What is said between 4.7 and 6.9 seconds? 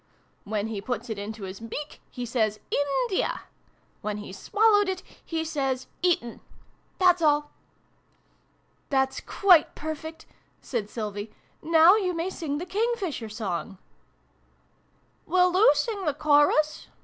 it, he says' Eton /'